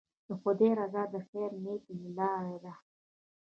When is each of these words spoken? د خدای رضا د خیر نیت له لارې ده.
د 0.27 0.29
خدای 0.41 0.71
رضا 0.79 1.03
د 1.13 1.15
خیر 1.27 1.51
نیت 1.63 1.83
له 2.01 2.09
لارې 2.17 2.57
ده. 2.63 2.73